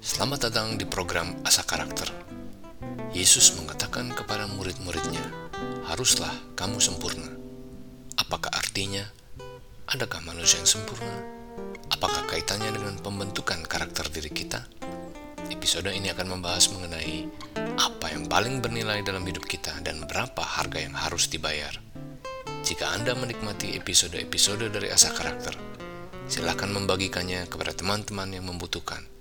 [0.00, 2.08] Selamat datang di program Asa Karakter.
[3.12, 5.20] Yesus mengatakan kepada murid-muridnya,
[5.92, 7.28] "Haruslah kamu sempurna."
[8.16, 9.04] Apakah artinya?
[9.92, 11.20] Adakah manusia yang sempurna?
[11.92, 14.64] Apakah kaitannya dengan pembentukan karakter diri kita?
[15.52, 17.28] Episode ini akan membahas mengenai
[17.76, 21.76] apa yang paling bernilai dalam hidup kita dan berapa harga yang harus dibayar.
[22.64, 25.52] Jika Anda menikmati episode-episode dari Asa Karakter,
[26.24, 29.19] silakan membagikannya kepada teman-teman yang membutuhkan.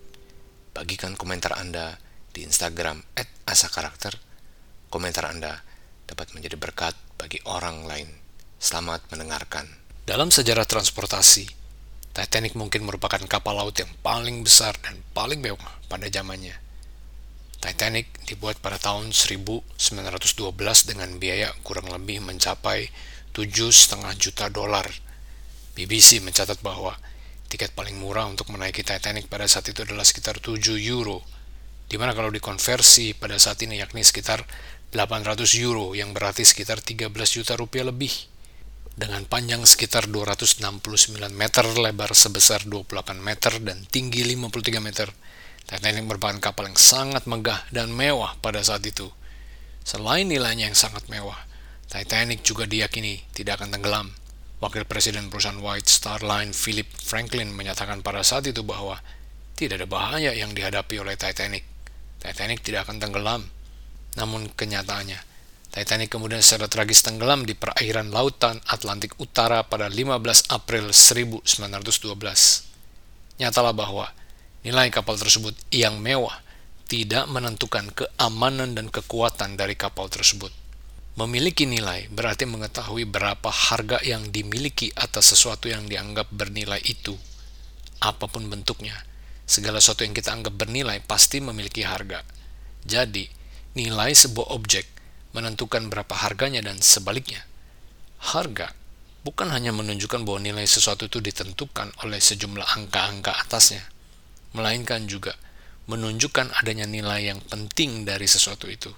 [0.80, 2.00] Bagikan komentar Anda
[2.32, 3.04] di Instagram
[3.43, 4.15] @asakarakter.
[4.87, 5.60] Komentar Anda
[6.07, 8.07] dapat menjadi berkat bagi orang lain.
[8.64, 9.68] Selamat mendengarkan.
[10.07, 11.51] Dalam sejarah transportasi,
[12.15, 16.56] Titanic mungkin merupakan kapal laut yang paling besar dan paling mewah pada zamannya.
[17.59, 19.75] Titanic dibuat pada tahun 1912
[20.87, 22.87] dengan biaya kurang lebih mencapai
[23.36, 24.87] 7,5 juta dolar.
[25.75, 26.96] BBC mencatat bahwa
[27.49, 31.25] tiket paling murah untuk menaiki Titanic pada saat itu adalah sekitar 7 euro.
[31.89, 34.45] Di mana kalau dikonversi pada saat ini yakni sekitar
[34.94, 38.14] 800 euro yang berarti sekitar 13 juta rupiah lebih.
[38.94, 45.08] Dengan panjang sekitar 269 meter, lebar sebesar 28 meter, dan tinggi 53 meter,
[45.63, 49.08] Titanic merupakan kapal yang sangat megah dan mewah pada saat itu.
[49.88, 51.38] Selain nilainya yang sangat mewah,
[51.88, 54.08] Titanic juga diyakini tidak akan tenggelam.
[54.60, 59.00] Wakil Presiden perusahaan White Star Line Philip Franklin menyatakan pada saat itu bahwa
[59.56, 61.64] tidak ada bahaya yang dihadapi oleh Titanic.
[62.20, 63.48] Titanic tidak akan tenggelam.
[64.20, 65.16] Namun kenyataannya,
[65.72, 73.40] Titanic kemudian secara tragis tenggelam di perairan lautan Atlantik Utara pada 15 April 1912.
[73.40, 74.12] Nyatalah bahwa
[74.68, 76.44] nilai kapal tersebut yang mewah
[76.92, 80.52] tidak menentukan keamanan dan kekuatan dari kapal tersebut.
[81.18, 87.18] Memiliki nilai berarti mengetahui berapa harga yang dimiliki atas sesuatu yang dianggap bernilai itu.
[88.00, 88.96] Apa pun bentuknya,
[89.50, 92.22] segala sesuatu yang kita anggap bernilai pasti memiliki harga.
[92.86, 93.28] Jadi,
[93.76, 94.86] nilai sebuah objek
[95.34, 97.44] menentukan berapa harganya dan sebaliknya.
[98.19, 98.72] Harga
[99.24, 103.84] bukan hanya menunjukkan bahwa nilai sesuatu itu ditentukan oleh sejumlah angka-angka atasnya,
[104.56, 105.36] melainkan juga
[105.90, 108.94] menunjukkan adanya nilai yang penting dari sesuatu itu.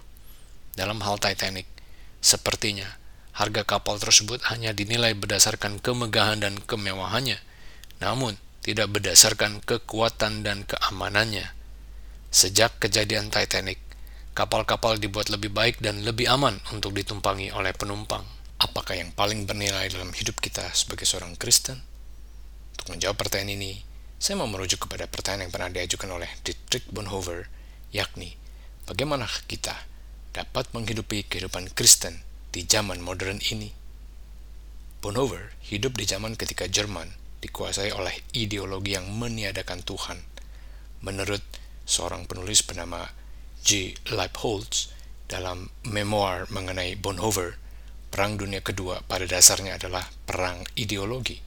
[0.76, 1.68] Dalam hal Titanic,
[2.22, 3.02] Sepertinya,
[3.34, 7.42] harga kapal tersebut hanya dinilai berdasarkan kemegahan dan kemewahannya,
[7.98, 11.50] namun tidak berdasarkan kekuatan dan keamanannya.
[12.30, 13.82] Sejak kejadian Titanic,
[14.38, 18.24] kapal-kapal dibuat lebih baik dan lebih aman untuk ditumpangi oleh penumpang.
[18.62, 21.82] Apakah yang paling bernilai dalam hidup kita sebagai seorang Kristen?
[22.78, 23.74] Untuk menjawab pertanyaan ini,
[24.22, 27.50] saya mau merujuk kepada pertanyaan yang pernah diajukan oleh Dietrich Bonhoeffer,
[27.90, 28.38] yakni,
[28.86, 29.90] bagaimana kita
[30.31, 32.24] dapat menghidupi kehidupan Kristen
[32.56, 33.72] di zaman modern ini.
[35.03, 37.12] Bonhoeffer hidup di zaman ketika Jerman
[37.42, 40.24] dikuasai oleh ideologi yang meniadakan Tuhan.
[41.02, 41.41] Menurut
[41.84, 43.09] seorang penulis bernama
[43.66, 43.97] G.
[44.08, 44.94] Leibholz
[45.25, 47.58] dalam memoir mengenai Bonhoeffer,
[48.12, 51.40] Perang Dunia Kedua pada dasarnya adalah perang ideologi.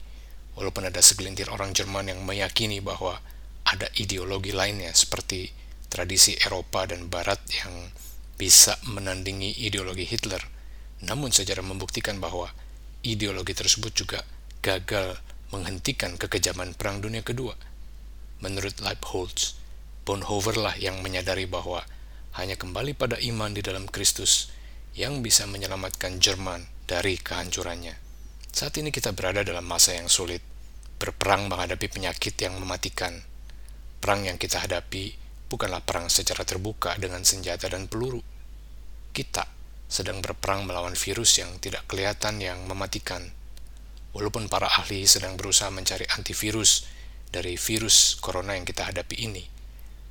[0.57, 3.21] Walaupun ada segelintir orang Jerman yang meyakini bahwa
[3.65, 5.53] ada ideologi lainnya seperti
[5.89, 7.93] tradisi Eropa dan Barat yang
[8.35, 10.43] bisa menandingi ideologi Hitler,
[11.03, 12.51] namun sejarah membuktikan bahwa
[13.03, 14.19] ideologi tersebut juga
[14.59, 15.19] gagal
[15.55, 17.55] menghentikan kekejaman Perang Dunia Kedua.
[18.43, 19.55] Menurut Leibholz,
[20.05, 21.81] Bonhoeffer lah yang menyadari bahwa
[22.35, 24.51] hanya kembali pada iman di dalam Kristus
[24.93, 27.95] yang bisa menyelamatkan Jerman dari kehancurannya.
[28.51, 30.43] Saat ini kita berada dalam masa yang sulit,
[30.99, 33.23] berperang menghadapi penyakit yang mematikan.
[33.99, 38.21] Perang yang kita hadapi bukanlah perang secara terbuka dengan senjata dan peluru.
[39.15, 39.45] Kita
[39.85, 43.21] sedang berperang melawan virus yang tidak kelihatan yang mematikan.
[44.15, 46.87] Walaupun para ahli sedang berusaha mencari antivirus
[47.29, 49.43] dari virus corona yang kita hadapi ini,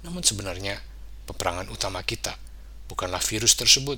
[0.05, 0.77] namun sebenarnya
[1.25, 2.37] peperangan utama kita
[2.85, 3.97] bukanlah virus tersebut,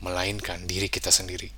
[0.00, 1.52] melainkan diri kita sendiri.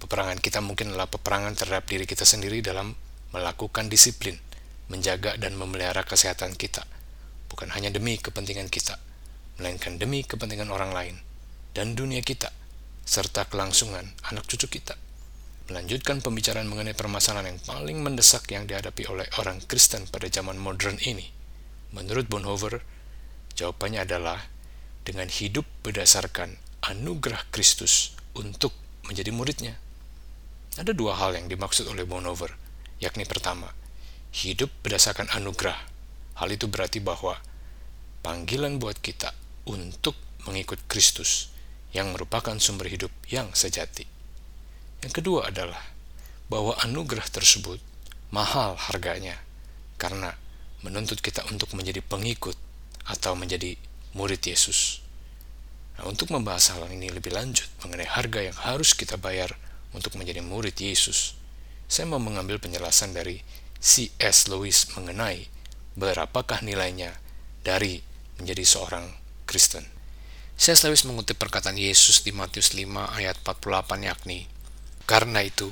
[0.00, 2.96] Peperangan kita mungkin adalah peperangan terhadap diri kita sendiri dalam
[3.36, 4.40] melakukan disiplin,
[4.88, 6.88] menjaga dan memelihara kesehatan kita–
[7.50, 8.96] bukan hanya demi kepentingan kita,
[9.58, 11.18] melainkan demi kepentingan orang lain
[11.74, 12.54] dan dunia kita,
[13.02, 14.94] serta kelangsungan anak cucu kita.
[15.70, 20.98] Melanjutkan pembicaraan mengenai permasalahan yang paling mendesak yang dihadapi oleh orang Kristen pada zaman modern
[21.02, 21.30] ini.
[21.94, 22.82] Menurut Bonhoeffer,
[23.54, 24.50] jawabannya adalah
[25.06, 28.74] dengan hidup berdasarkan anugerah Kristus untuk
[29.06, 29.74] menjadi muridnya.
[30.78, 32.54] Ada dua hal yang dimaksud oleh Bonhoeffer,
[33.02, 33.74] yakni pertama,
[34.30, 35.89] hidup berdasarkan anugerah
[36.40, 37.36] Hal itu berarti bahwa
[38.24, 39.36] panggilan buat kita
[39.68, 40.16] untuk
[40.48, 41.52] mengikut Kristus
[41.92, 44.08] yang merupakan sumber hidup yang sejati.
[45.04, 45.80] Yang kedua adalah
[46.48, 47.76] bahwa anugerah tersebut
[48.32, 49.36] mahal harganya
[50.00, 50.32] karena
[50.80, 52.56] menuntut kita untuk menjadi pengikut
[53.04, 53.76] atau menjadi
[54.16, 55.04] murid Yesus.
[56.00, 59.52] Nah, untuk membahas hal ini lebih lanjut mengenai harga yang harus kita bayar
[59.92, 61.36] untuk menjadi murid Yesus,
[61.84, 63.44] saya mau mengambil penjelasan dari
[63.76, 64.48] C.S.
[64.48, 65.59] Lewis mengenai
[66.00, 67.12] berapakah nilainya
[67.60, 68.00] dari
[68.40, 69.04] menjadi seorang
[69.44, 69.84] Kristen.
[70.56, 70.88] C.S.
[70.88, 74.48] Lewis mengutip perkataan Yesus di Matius 5 ayat 48 yakni,
[75.04, 75.68] Karena itu,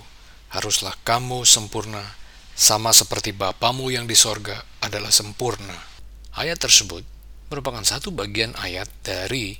[0.52, 2.04] haruslah kamu sempurna,
[2.52, 5.76] sama seperti Bapamu yang di sorga adalah sempurna.
[6.36, 7.04] Ayat tersebut
[7.48, 9.56] merupakan satu bagian ayat dari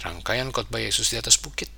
[0.00, 1.68] rangkaian khotbah Yesus di atas bukit.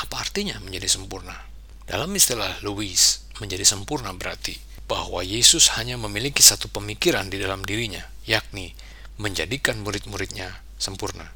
[0.00, 1.36] Apa artinya menjadi sempurna?
[1.84, 2.96] Dalam istilah Louis,
[3.40, 8.74] menjadi sempurna berarti bahwa Yesus hanya memiliki satu pemikiran di dalam dirinya, yakni
[9.20, 11.30] menjadikan murid-muridnya sempurna.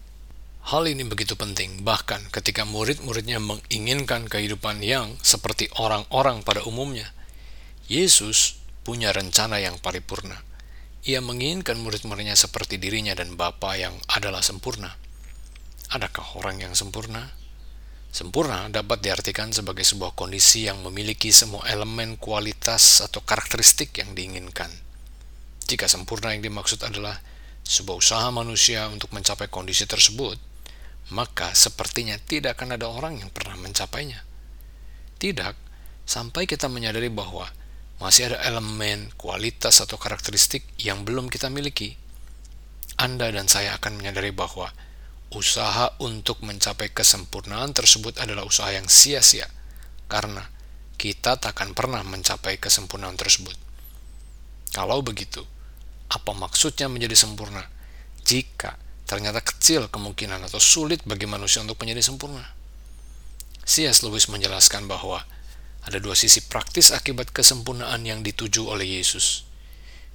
[0.66, 7.14] Hal ini begitu penting, bahkan ketika murid-muridnya menginginkan kehidupan yang seperti orang-orang pada umumnya.
[7.86, 10.42] Yesus punya rencana yang paripurna.
[11.06, 14.98] Ia menginginkan murid-muridnya seperti dirinya dan Bapa yang adalah sempurna.
[15.94, 17.30] Adakah orang yang sempurna?
[18.16, 24.72] Sempurna dapat diartikan sebagai sebuah kondisi yang memiliki semua elemen kualitas atau karakteristik yang diinginkan.
[25.68, 27.20] Jika sempurna yang dimaksud adalah
[27.60, 30.40] sebuah usaha manusia untuk mencapai kondisi tersebut,
[31.12, 34.24] maka sepertinya tidak akan ada orang yang pernah mencapainya.
[35.20, 35.52] Tidak,
[36.08, 37.52] sampai kita menyadari bahwa
[38.00, 42.00] masih ada elemen, kualitas, atau karakteristik yang belum kita miliki.
[42.96, 44.72] Anda dan saya akan menyadari bahwa
[45.36, 49.44] usaha untuk mencapai kesempurnaan tersebut adalah usaha yang sia-sia,
[50.08, 50.48] karena
[50.96, 53.52] kita takkan pernah mencapai kesempurnaan tersebut.
[54.72, 55.44] Kalau begitu,
[56.08, 57.68] apa maksudnya menjadi sempurna
[58.24, 62.42] jika ternyata kecil kemungkinan atau sulit bagi manusia untuk menjadi sempurna?
[63.66, 64.06] C.S.
[64.06, 65.26] Lewis menjelaskan bahwa
[65.86, 69.46] ada dua sisi praktis akibat kesempurnaan yang dituju oleh Yesus.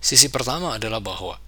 [0.01, 1.39] Sisi pertama adalah bahwa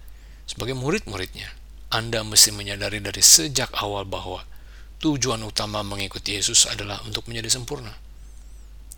[0.44, 1.48] sebagai murid-muridnya,
[1.94, 4.42] anda mesti menyadari dari sejak awal bahwa
[4.98, 7.94] tujuan utama mengikuti Yesus adalah untuk menjadi sempurna.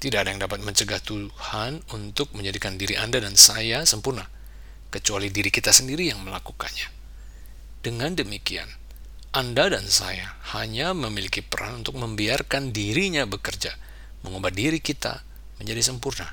[0.01, 4.25] Tidak ada yang dapat mencegah Tuhan untuk menjadikan diri Anda dan saya sempurna,
[4.89, 6.89] kecuali diri kita sendiri yang melakukannya.
[7.85, 8.69] Dengan demikian,
[9.37, 13.77] Anda dan saya hanya memiliki peran untuk membiarkan dirinya bekerja,
[14.25, 15.21] mengubah diri kita
[15.61, 16.33] menjadi sempurna.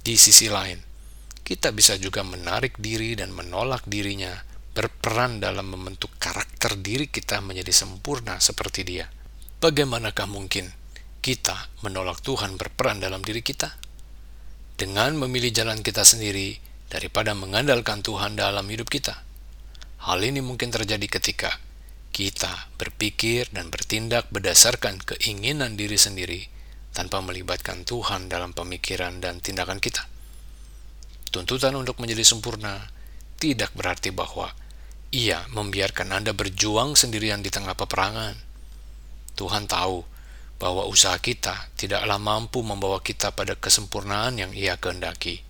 [0.00, 0.80] Di sisi lain,
[1.44, 7.74] kita bisa juga menarik diri dan menolak dirinya berperan dalam membentuk karakter diri kita menjadi
[7.74, 9.10] sempurna seperti Dia.
[9.60, 10.70] Bagaimanakah mungkin
[11.20, 13.76] kita menolak Tuhan berperan dalam diri kita?
[14.78, 16.56] Dengan memilih jalan kita sendiri
[16.88, 19.20] daripada mengandalkan Tuhan dalam hidup kita.
[20.00, 21.60] Hal ini mungkin terjadi ketika
[22.10, 26.48] kita berpikir dan bertindak berdasarkan keinginan diri sendiri
[26.90, 30.08] tanpa melibatkan Tuhan dalam pemikiran dan tindakan kita.
[31.30, 32.90] Tuntutan untuk menjadi sempurna
[33.38, 34.50] tidak berarti bahwa
[35.10, 38.38] ia membiarkan Anda berjuang sendirian di tengah peperangan.
[39.34, 40.06] Tuhan tahu
[40.62, 45.42] bahwa usaha kita tidaklah mampu membawa kita pada kesempurnaan yang Ia kehendaki.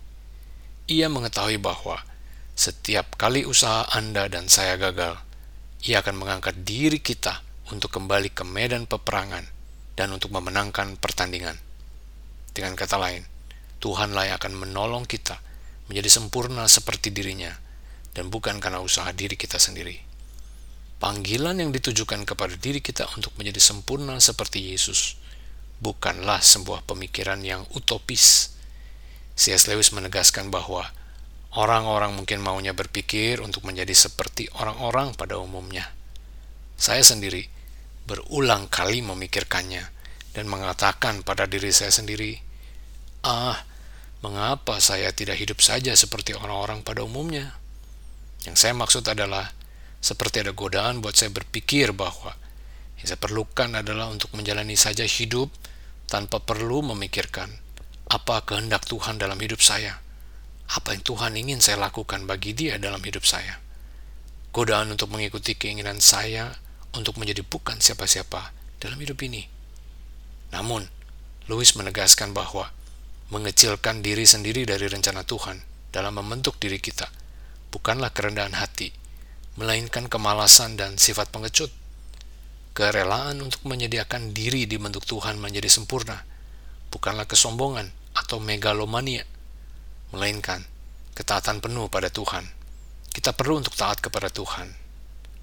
[0.89, 2.01] Ia mengetahui bahwa
[2.57, 5.21] setiap kali usaha Anda dan saya gagal,
[5.85, 9.45] Ia akan mengangkat diri kita untuk kembali ke medan peperangan
[9.93, 11.61] dan untuk memenangkan pertandingan.
[12.57, 13.29] Dengan kata lain,
[13.77, 15.37] Tuhanlah yang akan menolong kita
[15.85, 17.70] menjadi sempurna seperti dirinya
[18.11, 19.99] dan bukan karena usaha diri kita sendiri.
[21.01, 25.17] Panggilan yang ditujukan kepada diri kita untuk menjadi sempurna seperti Yesus
[25.81, 28.53] bukanlah sebuah pemikiran yang utopis.
[29.33, 29.65] C.S.
[29.65, 30.85] Lewis menegaskan bahwa
[31.57, 35.89] orang-orang mungkin maunya berpikir untuk menjadi seperti orang-orang pada umumnya.
[36.77, 37.49] Saya sendiri
[38.05, 39.89] berulang kali memikirkannya
[40.37, 42.37] dan mengatakan pada diri saya sendiri,
[43.25, 43.65] "Ah,
[44.21, 47.60] mengapa saya tidak hidup saja seperti orang-orang pada umumnya?"
[48.41, 49.53] Yang saya maksud adalah
[50.01, 52.33] seperti ada godaan buat saya berpikir bahwa
[52.97, 55.53] yang saya perlukan adalah untuk menjalani saja hidup
[56.09, 57.49] tanpa perlu memikirkan
[58.09, 60.01] apa kehendak Tuhan dalam hidup saya.
[60.71, 63.61] Apa yang Tuhan ingin saya lakukan bagi dia dalam hidup saya.
[64.51, 66.51] Godaan untuk mengikuti keinginan saya
[66.97, 69.47] untuk menjadi bukan siapa-siapa dalam hidup ini.
[70.51, 70.83] Namun,
[71.47, 72.73] Louis menegaskan bahwa
[73.31, 77.07] mengecilkan diri sendiri dari rencana Tuhan dalam membentuk diri kita–
[77.71, 78.91] bukanlah kerendahan hati,
[79.55, 81.71] melainkan kemalasan dan sifat pengecut.
[82.71, 86.23] Kerelaan untuk menyediakan diri di bentuk Tuhan menjadi sempurna,
[86.91, 89.23] bukanlah kesombongan atau megalomania,
[90.15, 90.63] melainkan
[91.15, 92.47] ketaatan penuh pada Tuhan.
[93.11, 94.71] Kita perlu untuk taat kepada Tuhan.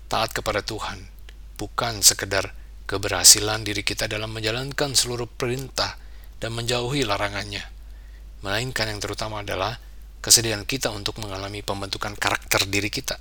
[0.08, 1.18] Taat kepada Tuhan
[1.58, 2.54] bukan sekedar
[2.86, 5.98] keberhasilan diri kita dalam menjalankan seluruh perintah
[6.38, 7.66] dan menjauhi larangannya,
[8.46, 9.76] melainkan yang terutama adalah
[10.18, 13.16] kesediaan kita untuk mengalami pembentukan karakter diri kita.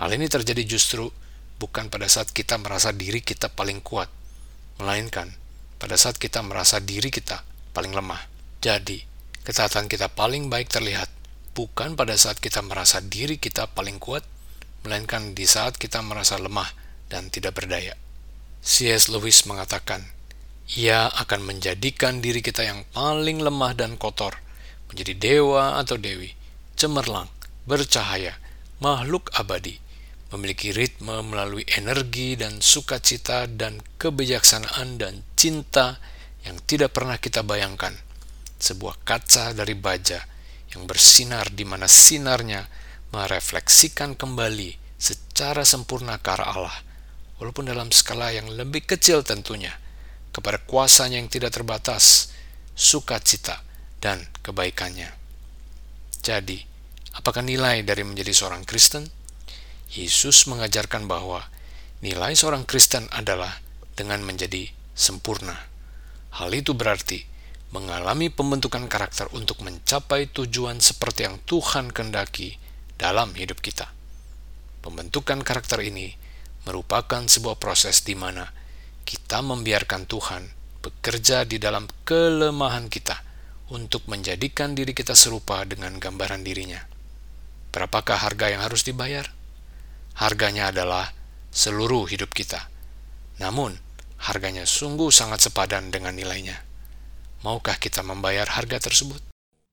[0.00, 1.10] Hal ini terjadi justru
[1.58, 4.08] bukan pada saat kita merasa diri kita paling kuat,
[4.80, 5.34] melainkan
[5.78, 7.42] pada saat kita merasa diri kita
[7.74, 8.18] paling lemah.
[8.58, 9.02] Jadi,
[9.46, 11.10] ketaatan kita paling baik terlihat
[11.54, 14.22] bukan pada saat kita merasa diri kita paling kuat,
[14.86, 16.70] melainkan di saat kita merasa lemah
[17.10, 17.94] dan tidak berdaya.
[18.62, 19.10] C.S.
[19.10, 20.02] Lewis mengatakan,
[20.74, 24.47] ia akan menjadikan diri kita yang paling lemah dan kotor
[24.88, 26.32] menjadi dewa atau dewi,
[26.74, 27.28] cemerlang,
[27.68, 28.40] bercahaya,
[28.80, 29.76] makhluk abadi,
[30.32, 36.00] memiliki ritme melalui energi dan sukacita dan kebijaksanaan dan cinta
[36.44, 37.92] yang tidak pernah kita bayangkan.
[38.58, 40.18] Sebuah kaca dari baja
[40.74, 42.66] yang bersinar di mana sinarnya
[43.12, 46.76] merefleksikan kembali secara sempurna ke arah Allah,
[47.40, 49.72] walaupun dalam skala yang lebih kecil tentunya,
[50.34, 52.34] kepada kuasanya yang tidak terbatas,
[52.76, 53.64] sukacita,
[53.98, 55.10] dan kebaikannya.
[56.22, 56.62] Jadi,
[57.14, 59.10] apakah nilai dari menjadi seorang Kristen?
[59.88, 61.48] Yesus mengajarkan bahwa
[62.04, 63.64] nilai seorang Kristen adalah
[63.96, 65.56] dengan menjadi sempurna.
[66.36, 67.24] Hal itu berarti
[67.72, 72.60] mengalami pembentukan karakter untuk mencapai tujuan seperti yang Tuhan kendaki
[73.00, 73.90] dalam hidup kita.
[74.84, 76.14] Pembentukan karakter ini
[76.64, 78.44] merupakan sebuah proses di mana
[79.08, 80.42] kita membiarkan Tuhan
[80.84, 83.27] bekerja di dalam kelemahan kita
[83.72, 86.80] untuk menjadikan diri kita serupa dengan gambaran dirinya.
[87.72, 89.38] Berapakah harga yang harus dibayar?
[90.18, 91.14] harganya adalah
[91.54, 92.66] seluruh hidup kita.
[93.38, 93.78] Namun,
[94.18, 96.58] harganya sungguh sangat sepadan dengan nilainya.
[97.46, 99.22] Maukah kita membayar harga tersebut?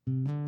[0.06, 0.45] thank you